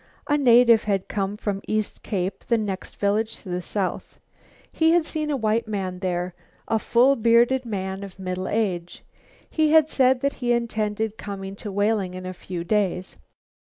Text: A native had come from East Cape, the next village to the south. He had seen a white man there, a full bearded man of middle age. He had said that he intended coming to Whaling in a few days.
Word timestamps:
A 0.27 0.35
native 0.35 0.85
had 0.85 1.07
come 1.07 1.37
from 1.37 1.61
East 1.67 2.01
Cape, 2.01 2.43
the 2.45 2.57
next 2.57 2.95
village 2.95 3.35
to 3.43 3.49
the 3.49 3.61
south. 3.61 4.19
He 4.71 4.93
had 4.93 5.05
seen 5.05 5.29
a 5.29 5.37
white 5.37 5.67
man 5.67 5.99
there, 5.99 6.33
a 6.67 6.79
full 6.79 7.15
bearded 7.15 7.65
man 7.67 8.01
of 8.03 8.17
middle 8.17 8.47
age. 8.47 9.03
He 9.47 9.69
had 9.73 9.91
said 9.91 10.21
that 10.21 10.33
he 10.41 10.53
intended 10.53 11.19
coming 11.19 11.55
to 11.57 11.71
Whaling 11.71 12.15
in 12.15 12.25
a 12.25 12.33
few 12.33 12.63
days. 12.63 13.17